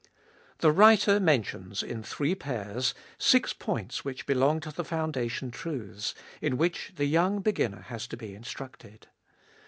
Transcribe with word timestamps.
The 0.61 0.71
writer 0.71 1.19
mentions, 1.19 1.83
in 1.83 2.01
three 2.01 2.33
pairs, 2.33 2.95
six 3.19 3.53
points 3.53 4.03
which 4.03 4.25
belong 4.25 4.59
to 4.61 4.71
the 4.71 4.83
foundation 4.83 5.51
truths, 5.51 6.15
in 6.41 6.57
which 6.57 6.93
the 6.95 7.05
young 7.05 7.41
beginner 7.41 7.81
has 7.81 8.07
to 8.07 8.17
be 8.17 8.33
instructed. 8.33 9.09